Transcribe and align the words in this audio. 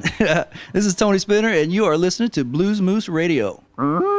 this 0.72 0.86
is 0.86 0.94
Tony 0.94 1.18
Spinner, 1.18 1.48
and 1.48 1.72
you 1.72 1.84
are 1.84 1.96
listening 1.96 2.30
to 2.30 2.44
Blues 2.44 2.80
Moose 2.80 3.08
Radio. 3.08 3.62
Mm-hmm. 3.76 4.13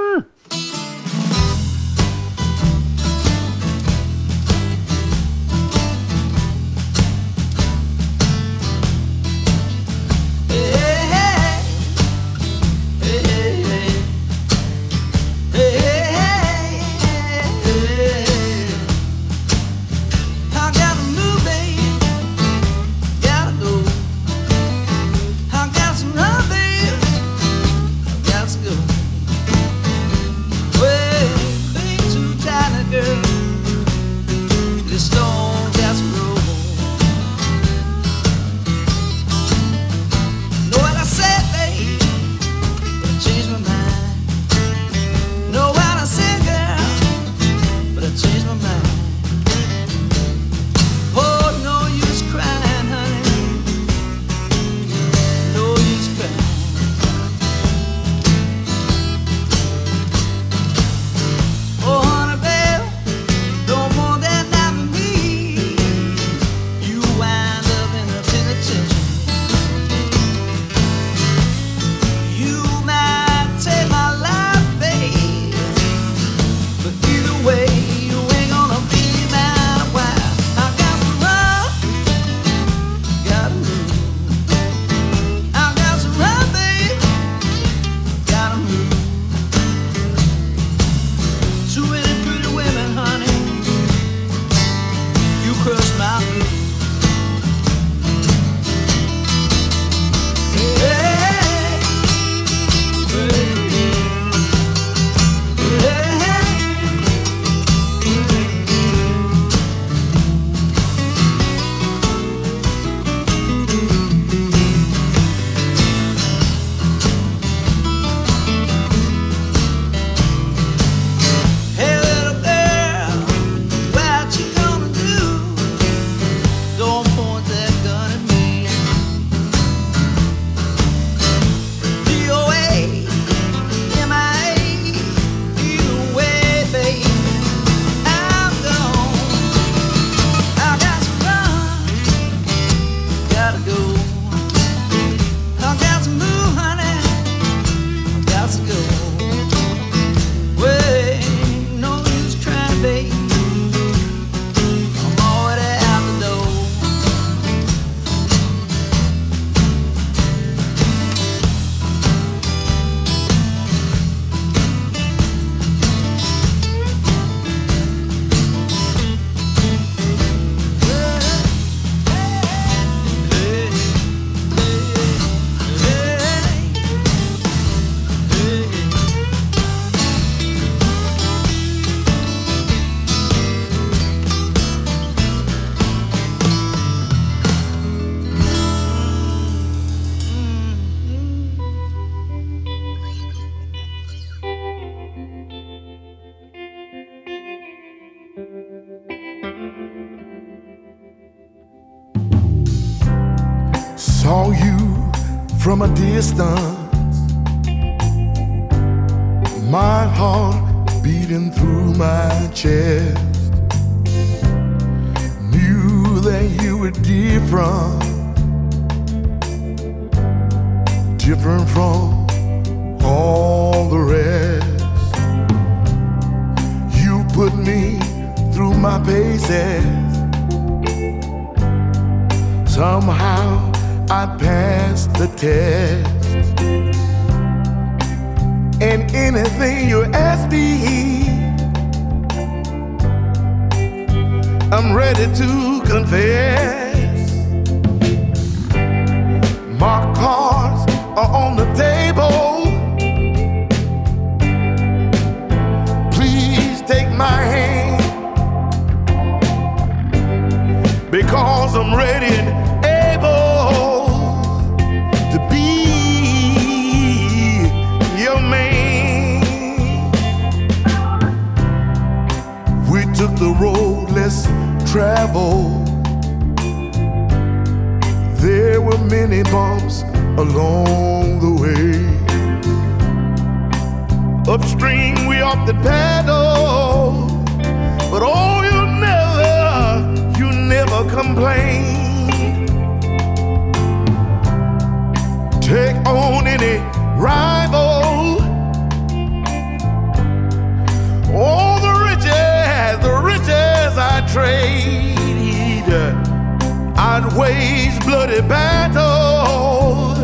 wage 307.36 308.00
bloody 308.06 308.42
battle 308.42 310.16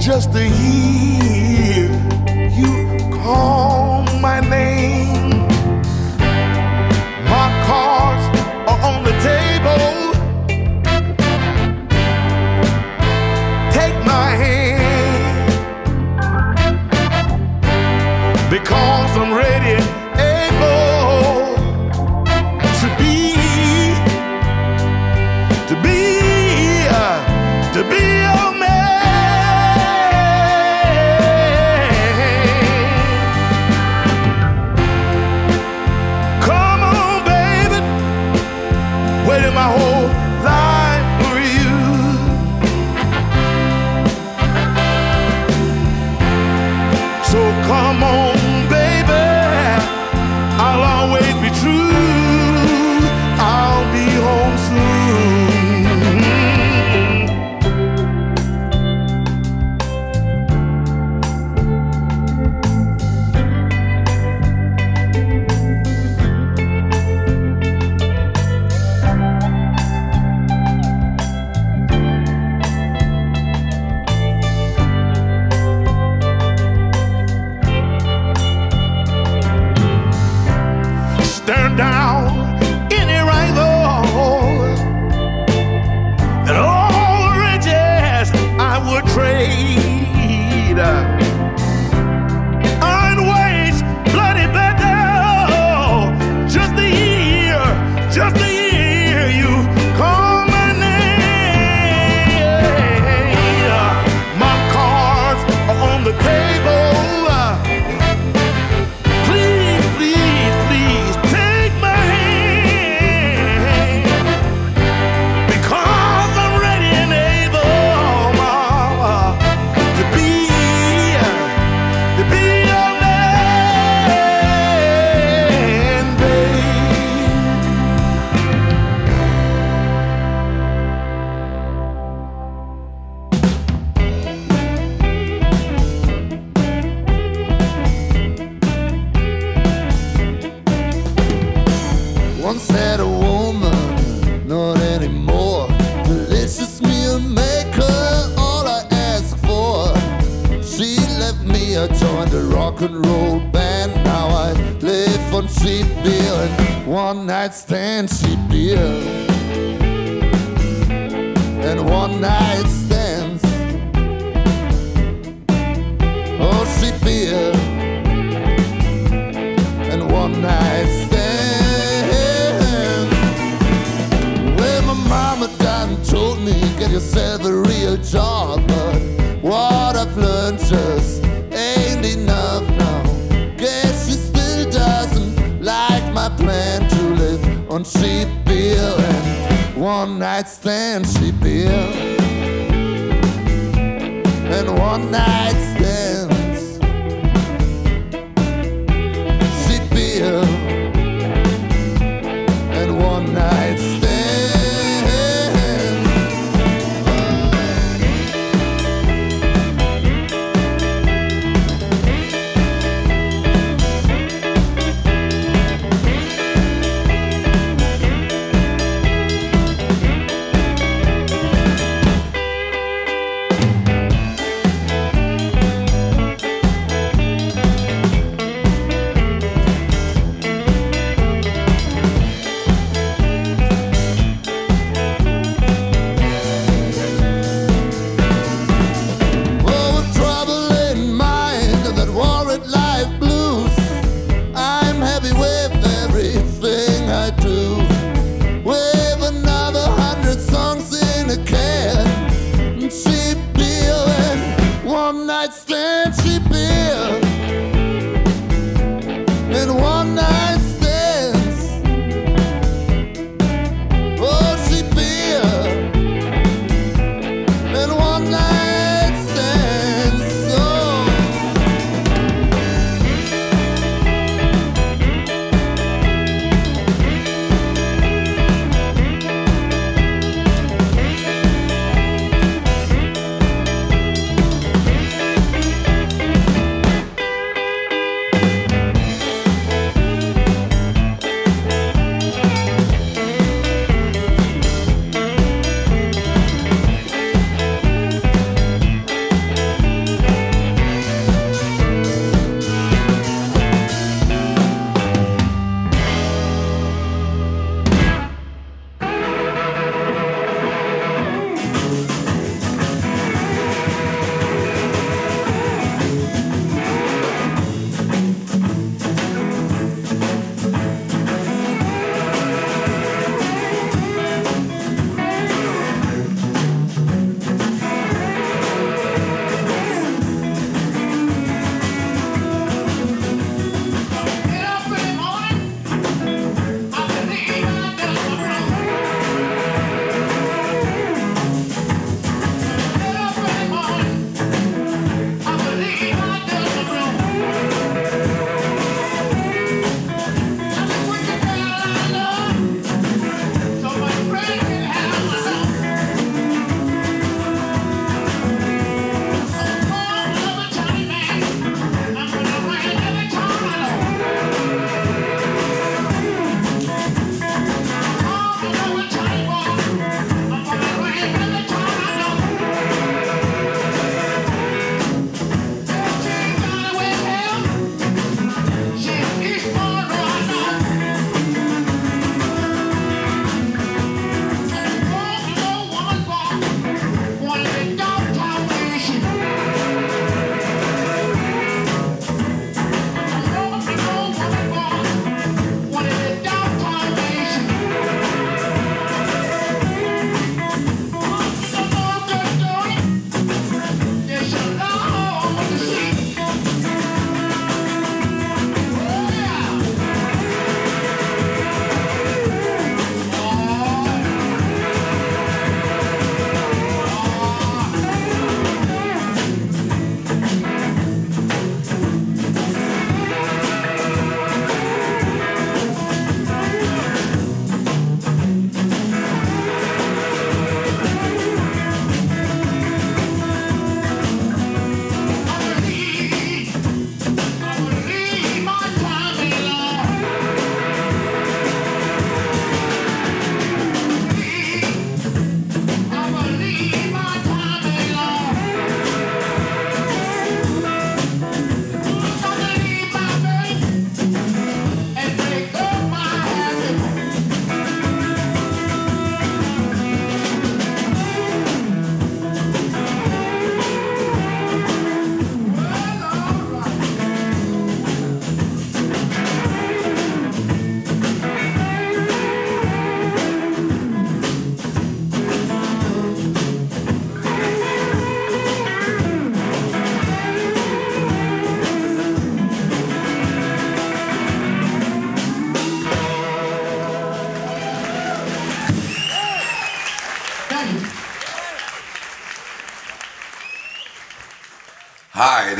just 0.00 0.32
to 0.32 0.40
hear 0.40 1.88
you 2.50 2.98
call 3.22 4.02
my 4.20 4.40
name. 4.40 5.46
My 7.34 7.48
cards 7.66 8.24
are 8.70 8.80
on 8.92 9.04
the 9.04 9.14
table. 9.30 10.12
Take 13.70 13.96
my 14.04 14.30
hand 14.42 15.50
because 18.50 19.16
I'm 19.16 19.32
ready. 19.32 19.55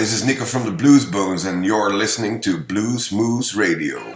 this 0.06 0.14
is 0.14 0.24
Nico 0.24 0.44
from 0.44 0.64
the 0.64 0.70
Blues 0.70 1.04
Bones, 1.04 1.44
and 1.44 1.66
you're 1.66 1.92
listening 1.92 2.40
to 2.42 2.56
Blues 2.56 3.10
Moose 3.10 3.56
Radio. 3.56 4.15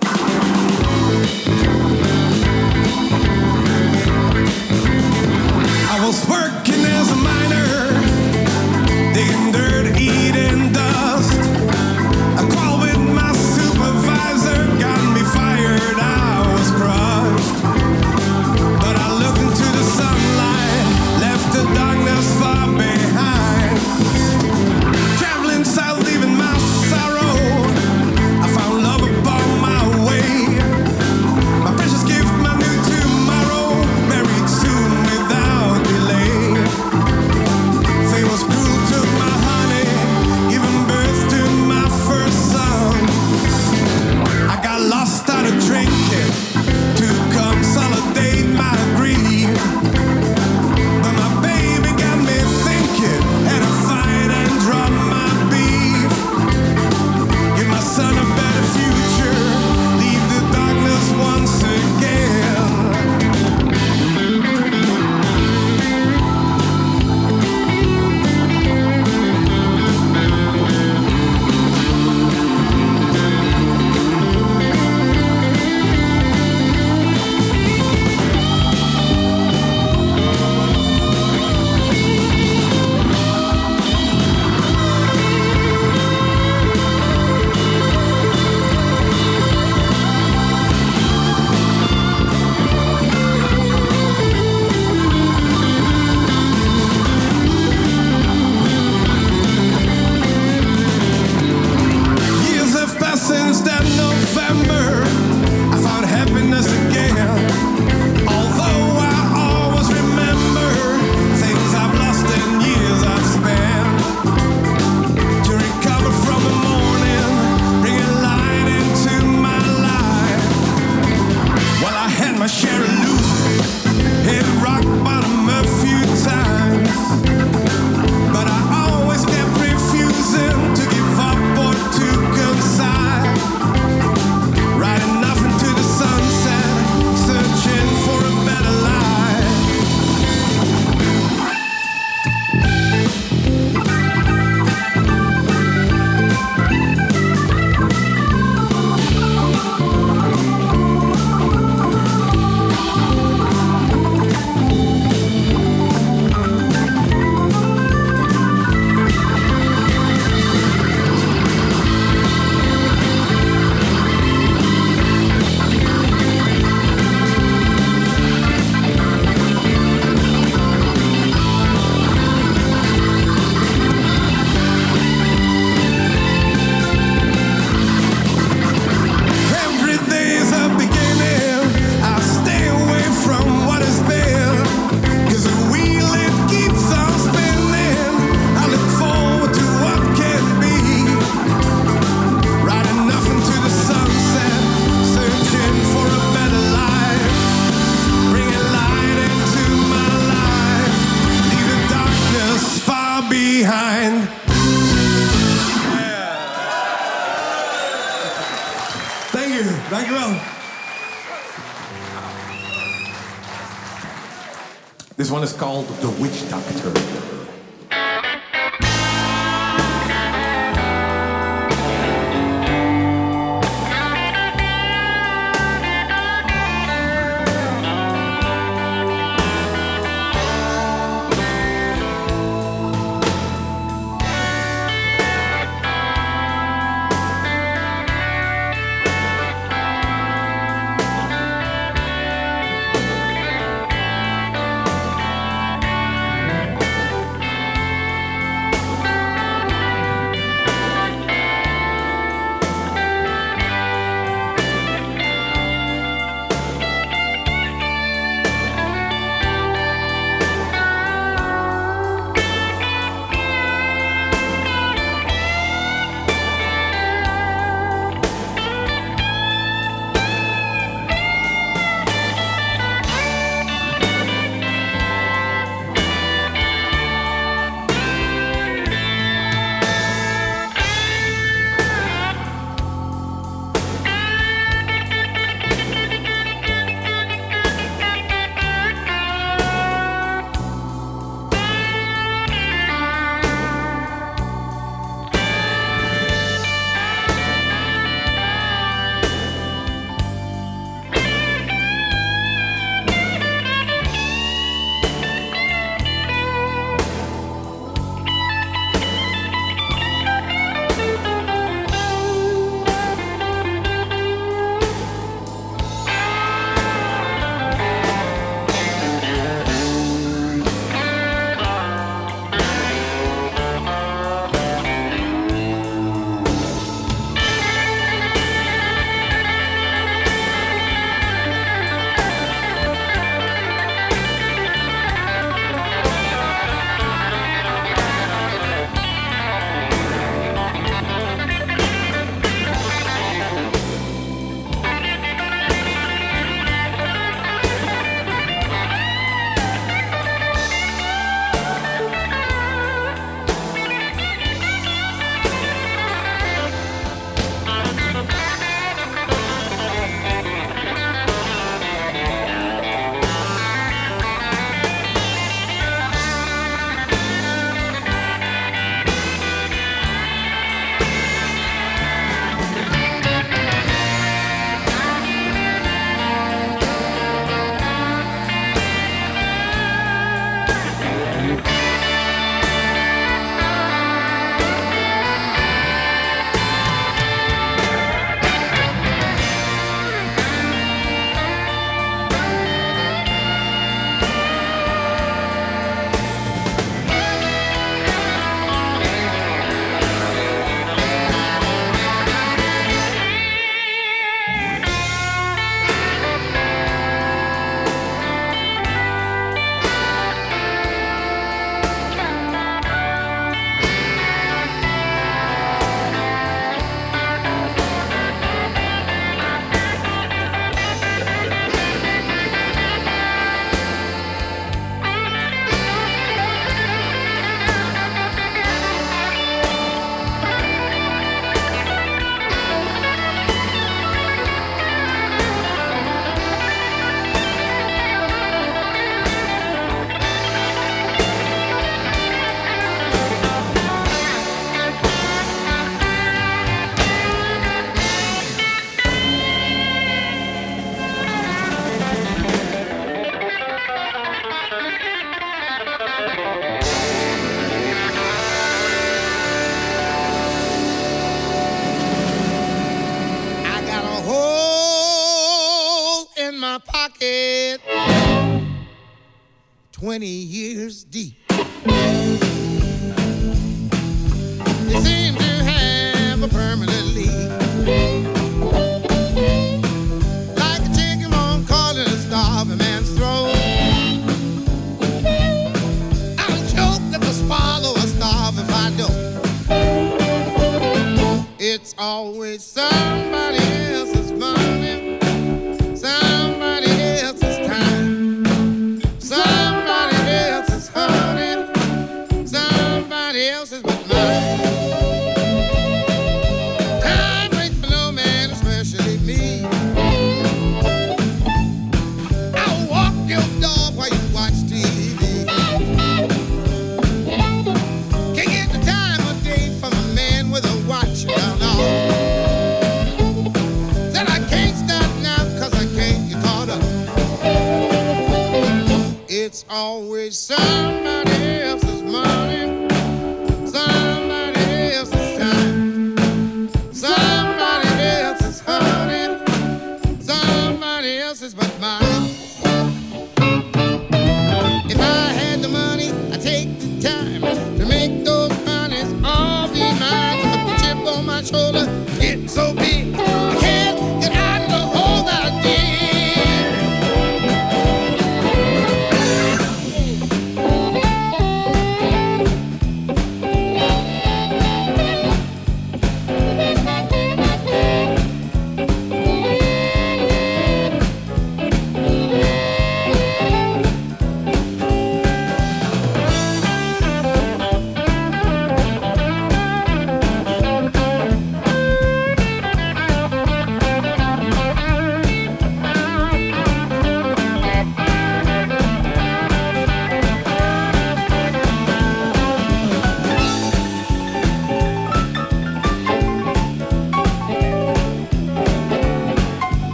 always 492.00 492.64
somebody. 492.64 493.49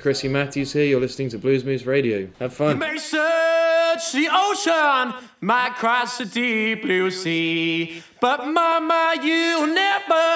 Chrissy 0.00 0.28
Matthews 0.28 0.72
here. 0.72 0.84
You're 0.84 1.00
listening 1.00 1.28
to 1.30 1.38
Blues 1.38 1.64
Moose 1.64 1.84
Radio. 1.84 2.28
Have 2.38 2.54
fun. 2.54 2.70
You 2.70 2.76
may 2.76 2.98
search 2.98 4.12
the 4.12 4.28
ocean, 4.32 5.14
might 5.40 5.74
cross 5.76 6.18
the 6.18 6.24
deep 6.24 6.82
blue 6.82 7.10
sea, 7.10 8.02
but 8.20 8.46
mama, 8.46 9.14
you 9.22 9.66
never 9.66 10.28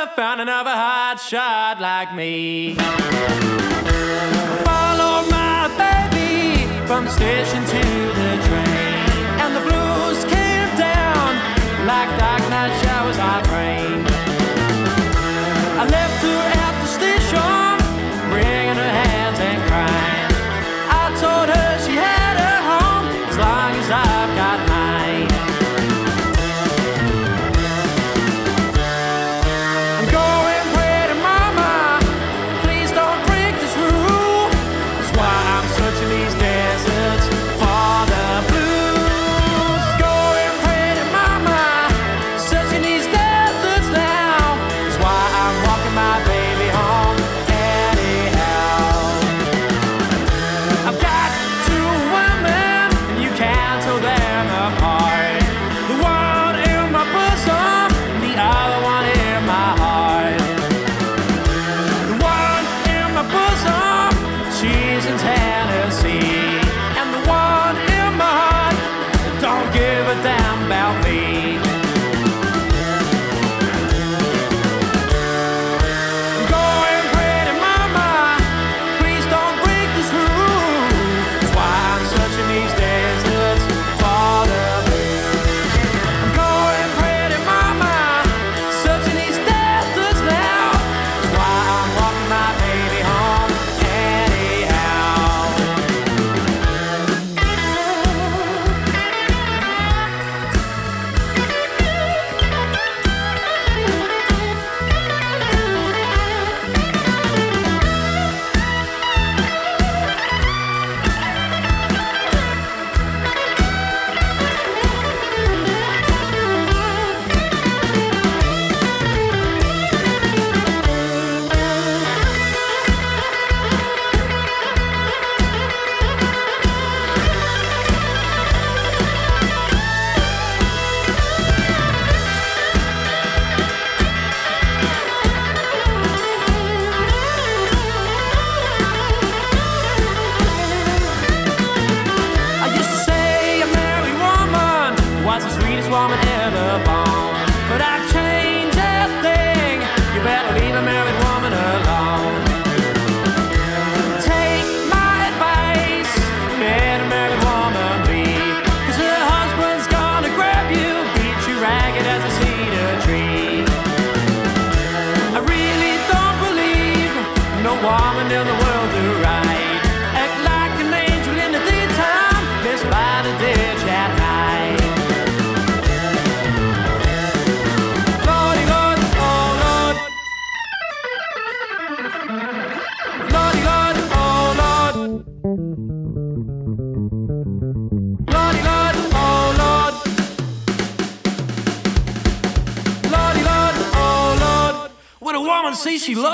another 0.42 0.70
hot 0.70 1.20
shot 1.20 1.80
like 1.80 2.14
me. 2.14 2.74
Follow 4.64 5.28
my 5.30 5.68
baby 5.78 6.66
from 6.86 7.08
station 7.08 7.62
to 7.64 7.82
the 8.20 8.32
train, 8.48 9.10
and 9.42 9.54
the 9.54 9.60
blues 9.60 10.24
came 10.24 10.70
down 10.76 11.86
like 11.86 12.08
dark 12.18 12.42
night 12.50 12.72
showers 12.82 13.18
I. 13.18 13.81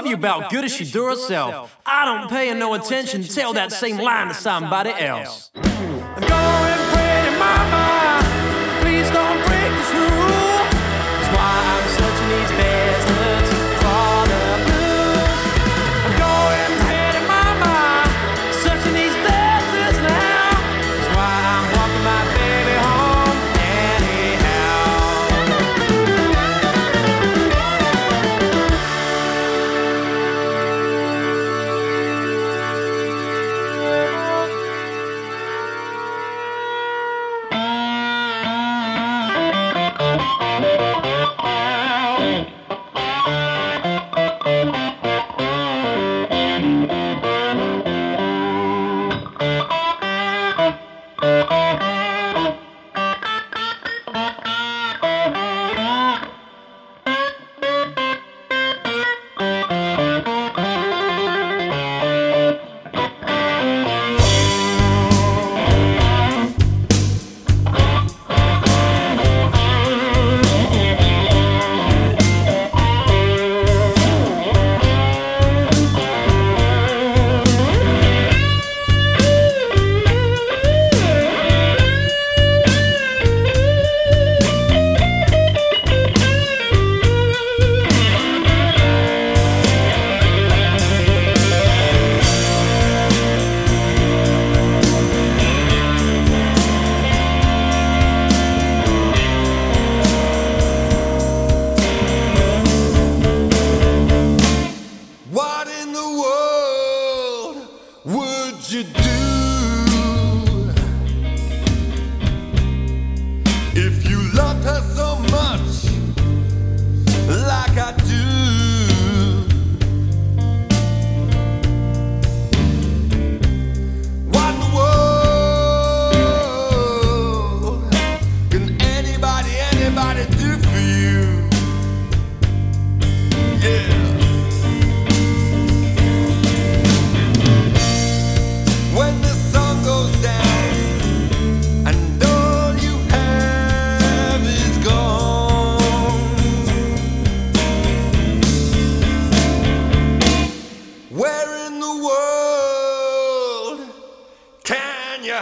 you 0.08 0.14
about 0.14 0.50
good 0.50 0.64
as 0.64 0.74
she 0.74 0.84
do 0.84 1.04
herself. 1.06 1.76
I 1.86 2.04
don't 2.04 2.28
pay 2.28 2.48
her 2.48 2.54
no 2.54 2.74
attention. 2.74 3.22
Tell 3.22 3.52
that 3.54 3.72
same 3.72 3.98
line 3.98 4.28
to 4.28 4.34
somebody 4.34 4.90
else. 4.90 5.47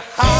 house. 0.01 0.36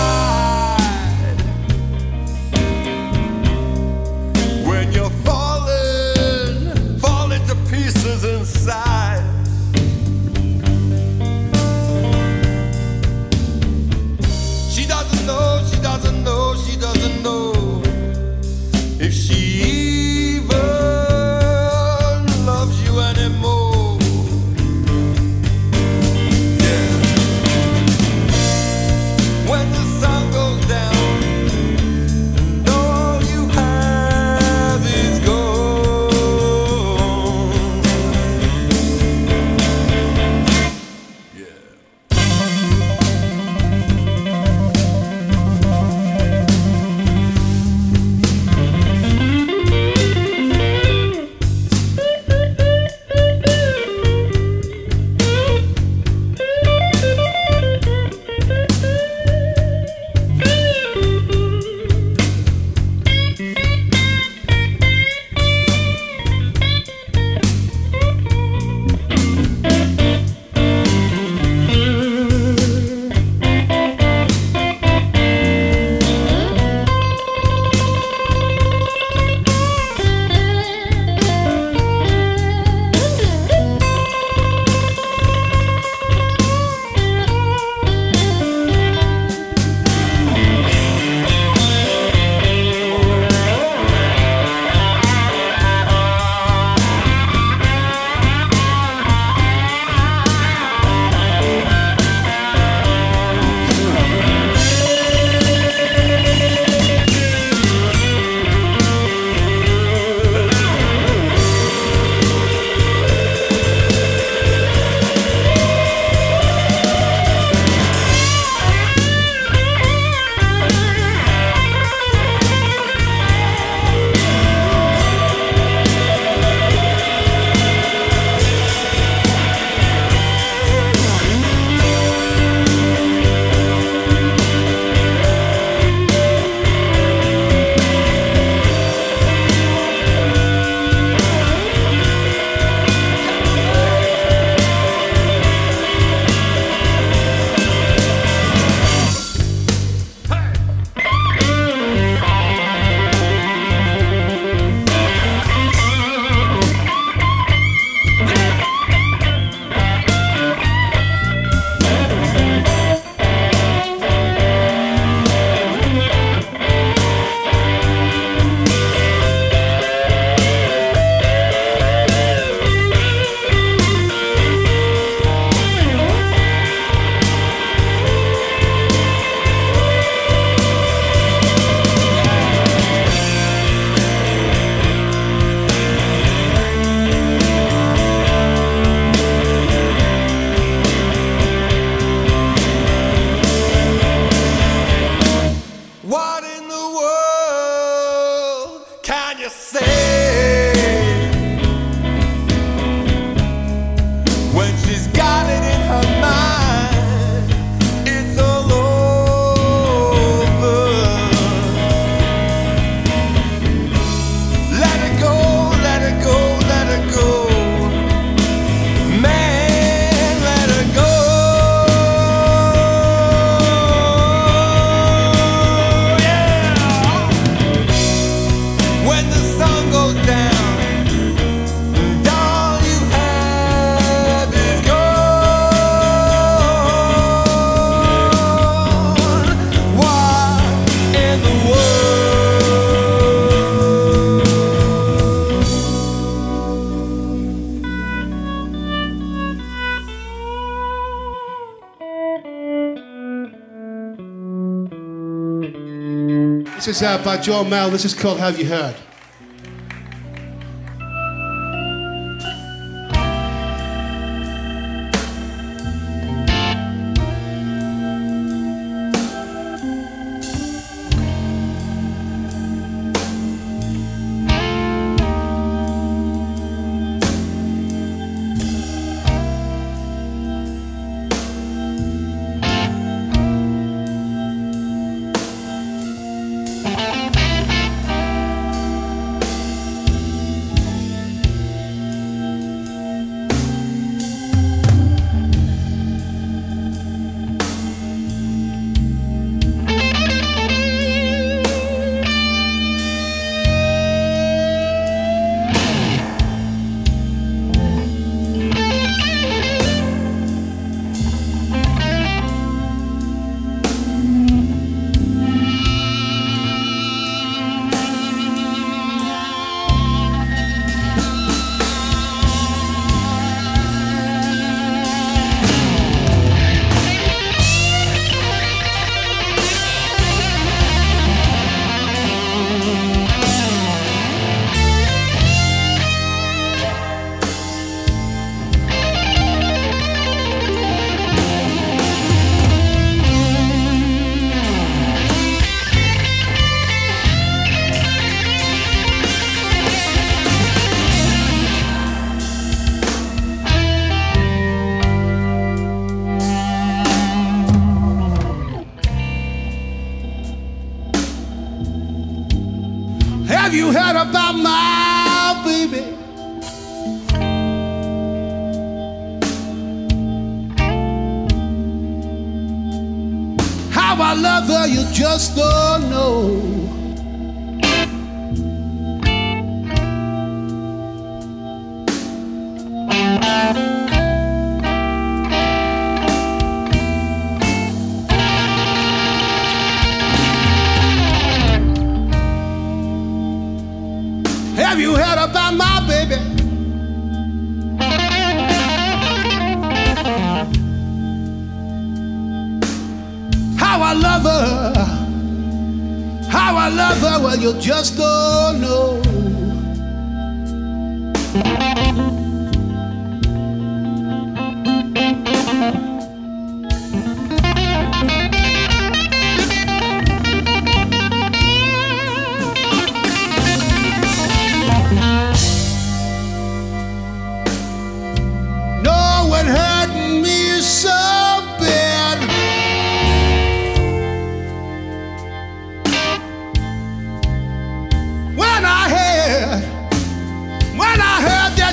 is 256.87 257.03
out 257.03 257.25
by 257.25 257.37
John 257.37 257.65
Mayall. 257.65 257.91
This 257.91 258.05
is 258.05 258.13
called 258.13 258.39
Have 258.39 258.57
You 258.57 258.65
Heard? 258.65 258.95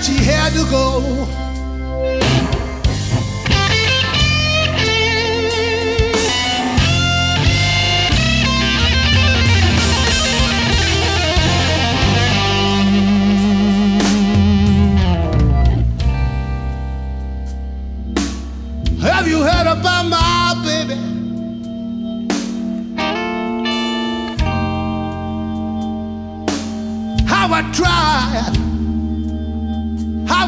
She 0.04 0.22
had 0.22 0.52
to 0.52 0.64
go. 0.70 2.43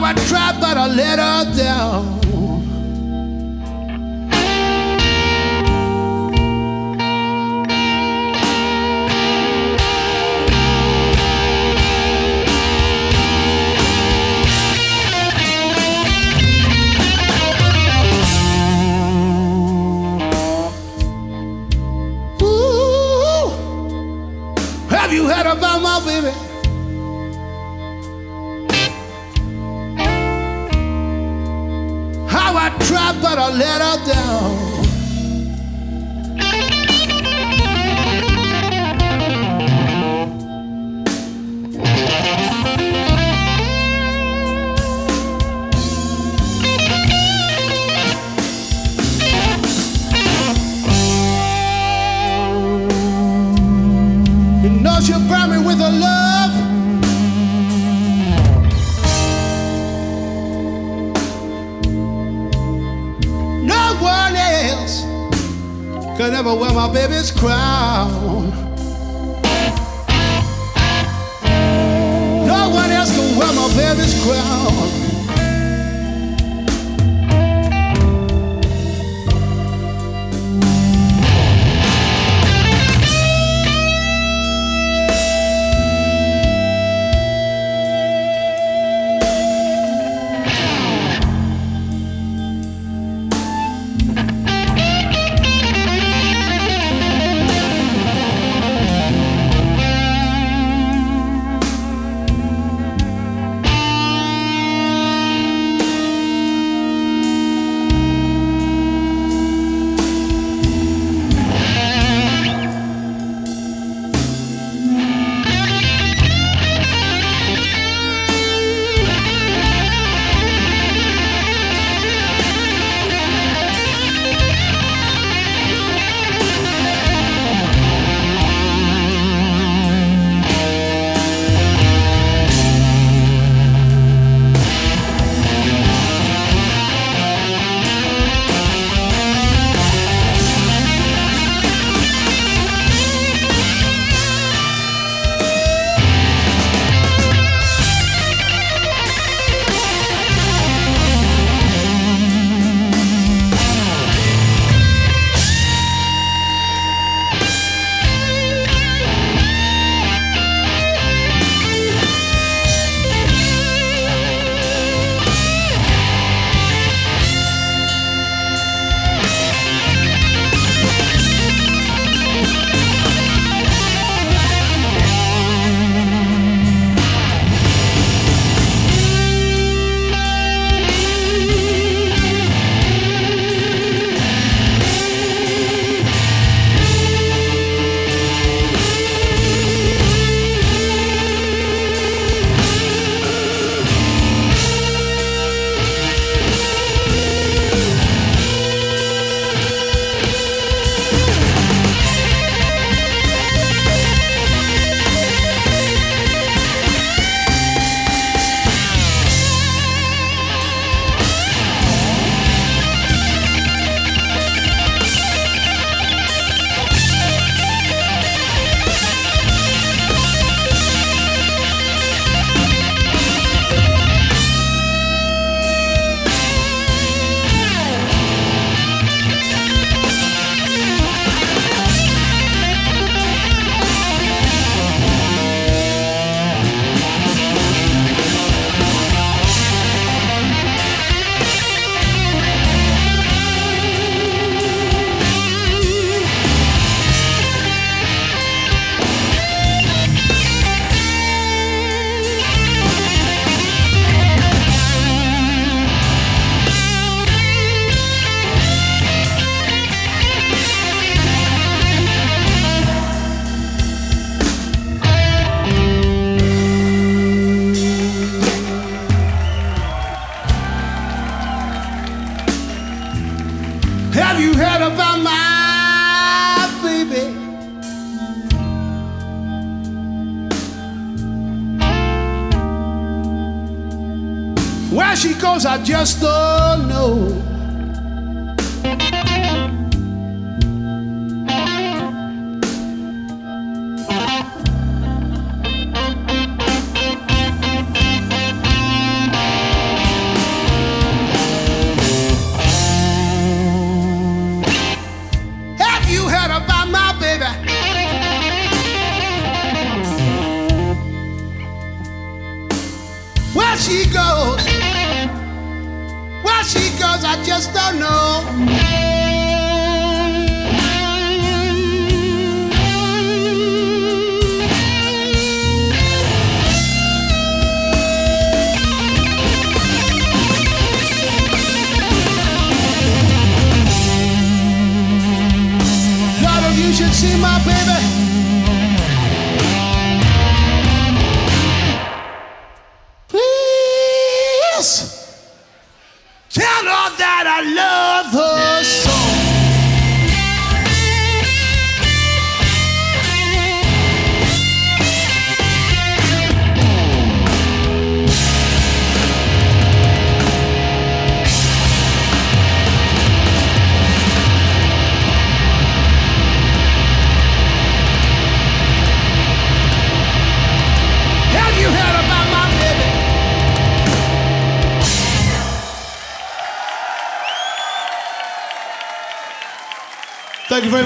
I 0.03 0.13
tried, 0.29 0.61
but 0.61 0.77
I 0.77 0.87
let 0.89 1.19
her 1.19 1.57
down. 1.57 2.16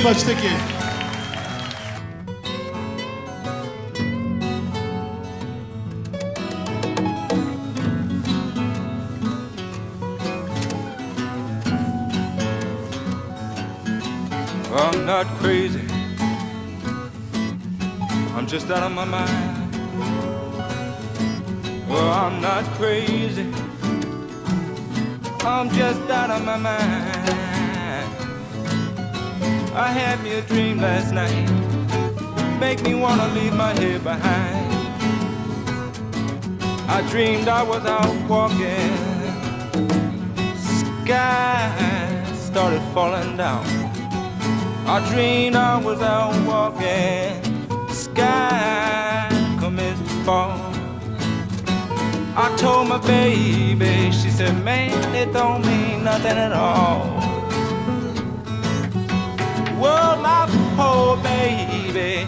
Very 0.03 0.15
much. 0.15 0.25
I'm 14.73 15.07
not 15.07 15.27
crazy. 15.39 15.81
I'm 18.35 18.47
just 18.47 18.71
out 18.71 18.83
of 18.83 18.93
my 18.93 19.05
mind. 19.05 19.75
Well, 21.89 22.09
I'm 22.09 22.41
not 22.41 22.65
crazy. 22.77 23.53
I'm 25.43 25.69
just 25.71 26.01
out 26.11 26.31
of 26.31 26.45
my 26.45 26.57
mind. 26.57 27.00
Dream 30.41 30.81
last 30.81 31.13
night. 31.13 31.49
Make 32.61 32.83
me 32.83 32.95
wanna 32.95 33.29
leave 33.29 33.55
my 33.55 33.73
head 33.73 34.03
behind. 34.03 34.73
I 36.89 37.03
dreamed 37.11 37.49
I 37.49 37.63
was 37.63 37.85
out 37.87 38.15
walking. 38.29 38.97
Sky 40.57 42.25
started 42.35 42.83
falling 42.95 43.37
down. 43.37 43.65
I 44.87 45.07
dreamed 45.13 45.57
I 45.57 45.79
was 45.79 46.01
out 46.01 46.35
walking. 46.47 47.43
Sky 47.89 49.29
commenced 49.59 50.05
to 50.05 50.25
fall. 50.25 50.59
I 52.37 52.55
told 52.57 52.89
my 52.89 52.99
baby, 52.99 54.11
she 54.13 54.31
said, 54.31 54.65
man, 54.65 55.15
it 55.15 55.33
don't 55.33 55.65
mean 55.65 56.05
nothing 56.05 56.39
at 56.39 56.53
all. 56.53 57.30
Well, 59.91 60.17
my 60.19 60.47
poor 60.77 61.17
baby, 61.17 62.25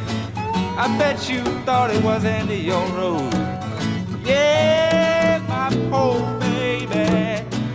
I 0.84 0.84
bet 0.98 1.28
you 1.30 1.44
thought 1.64 1.90
it 1.90 2.02
was 2.02 2.24
into 2.24 2.56
your 2.56 2.84
road. 2.98 3.32
Yeah, 4.24 5.40
my 5.48 5.68
poor 5.88 6.18
baby, 6.40 7.06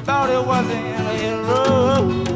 thought 0.04 0.30
it 0.30 0.44
was 0.52 0.68
into 0.82 1.14
your 1.26 1.42
road. 1.52 2.28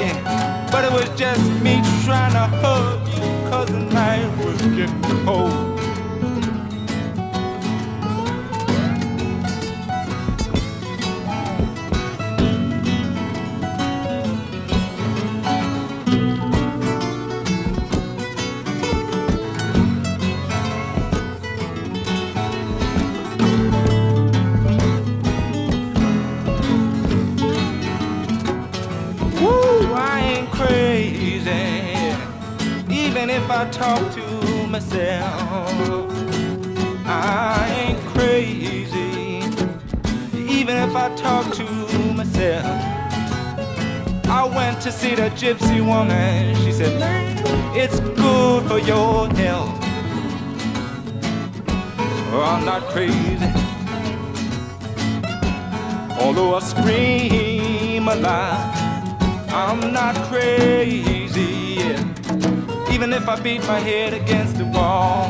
Yeah, 0.00 0.68
but 0.72 0.82
it 0.86 0.92
was 0.92 1.10
just 1.18 1.44
me 1.62 1.82
trying 2.06 2.32
to 2.40 2.46
hug 2.62 3.06
you, 3.08 3.50
cause 3.50 3.68
the 3.68 3.80
night 3.80 4.30
was 4.38 4.62
getting 4.74 5.26
cold. 5.26 5.71
If 33.44 33.50
I 33.50 33.68
talk 33.70 34.12
to 34.12 34.66
myself, 34.68 36.08
I 37.04 37.66
ain't 37.80 37.98
crazy. 38.14 39.38
Even 40.38 40.76
if 40.76 40.94
I 40.94 41.12
talk 41.16 41.52
to 41.54 41.64
myself, 42.14 42.64
I 44.28 44.48
went 44.56 44.80
to 44.82 44.92
see 44.92 45.16
the 45.16 45.28
gypsy 45.30 45.84
woman. 45.84 46.54
She 46.62 46.70
said, 46.70 46.94
It's 47.74 47.98
good 48.00 48.62
for 48.68 48.78
your 48.78 49.28
health. 49.34 49.78
Oh, 52.34 52.44
I'm 52.46 52.64
not 52.64 52.82
crazy. 52.92 53.50
Although 56.20 56.54
I 56.54 56.60
scream 56.60 58.06
a 58.06 58.14
lot. 58.14 58.76
I'm 59.50 59.92
not 59.92 60.14
crazy. 60.28 61.21
Even 62.92 63.12
if 63.14 63.26
I 63.26 63.40
beat 63.40 63.60
my 63.62 63.80
head 63.80 64.12
against 64.12 64.58
the 64.58 64.66
wall. 64.66 65.24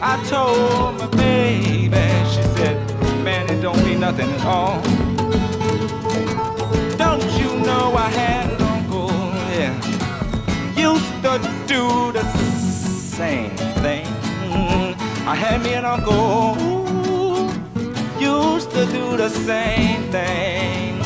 I 0.00 0.14
told 0.26 0.98
my 0.98 1.06
baby, 1.16 2.06
she 2.32 2.42
said, 2.56 2.76
man, 3.22 3.48
it 3.50 3.60
don't 3.60 3.82
mean 3.84 4.00
nothing 4.00 4.30
at 4.30 4.44
all. 4.46 4.80
Don't 6.96 7.30
you 7.38 7.50
know 7.66 7.94
I 7.94 8.08
had 8.08 8.50
an 8.52 8.62
uncle, 8.62 9.10
yeah, 9.58 9.74
used 10.74 11.14
to 11.24 11.32
do 11.66 12.12
the 12.12 12.24
same 13.18 13.50
thing. 13.84 14.06
I 15.26 15.34
had 15.34 15.62
me 15.62 15.74
an 15.74 15.84
uncle 15.84 16.56
used 18.18 18.70
to 18.70 18.86
do 18.86 19.16
the 19.16 19.28
same 19.28 20.02
thing 20.10 20.96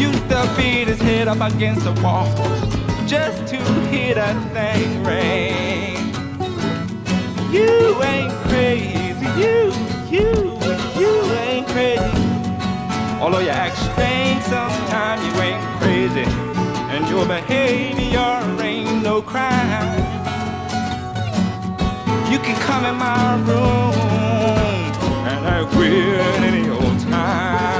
used 0.00 0.28
to 0.30 0.54
beat 0.56 0.88
his 0.88 1.00
head 1.00 1.28
up 1.28 1.40
against 1.40 1.84
the 1.84 1.92
wall 2.02 2.79
just 3.10 3.48
to 3.48 3.56
hear 3.90 4.14
that 4.14 4.36
thing 4.54 5.02
ring. 5.02 5.96
You 7.52 8.00
ain't 8.04 8.32
crazy, 8.46 9.26
you, 9.34 9.74
you, 10.14 10.30
you 10.96 11.12
ain't 11.42 11.66
crazy. 11.66 12.04
Although 13.20 13.40
you 13.40 13.48
act 13.48 13.78
strange 13.78 14.40
sometimes, 14.44 15.26
you 15.26 15.32
ain't 15.42 15.60
crazy. 15.80 16.22
And 16.94 17.08
your 17.08 17.26
behavior 17.26 18.62
ain't 18.62 19.02
no 19.02 19.20
crime. 19.20 19.98
You 22.30 22.38
can 22.38 22.56
come 22.60 22.84
in 22.84 22.94
my 22.94 23.34
room 23.42 23.92
and 25.26 25.46
act 25.46 25.74
weird 25.74 26.20
any 26.44 26.68
old 26.70 27.00
time. 27.00 27.79